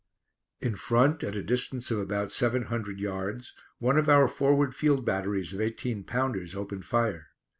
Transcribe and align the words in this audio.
In 0.61 0.75
front, 0.77 1.23
at 1.23 1.35
a 1.35 1.43
distance 1.43 1.91
of 1.91 1.99
about 1.99 2.31
seven 2.31 2.63
hundred 2.63 2.99
yards, 2.99 3.53
one 3.77 3.99
of 3.99 4.09
our 4.09 4.27
forward 4.27 4.73
field 4.73 5.05
batteries 5.05 5.53
of 5.53 5.61
18 5.61 6.05
pounders 6.05 6.55
opened 6.55 6.85
fire. 6.85 7.27